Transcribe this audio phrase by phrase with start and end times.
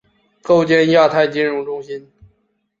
[0.03, 0.05] 建
[0.41, 2.11] 构亚太金融中心